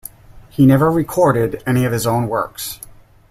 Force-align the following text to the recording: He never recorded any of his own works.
He 0.49 0.65
never 0.65 0.89
recorded 0.89 1.61
any 1.67 1.85
of 1.85 1.91
his 1.91 2.07
own 2.07 2.27
works. 2.27 2.79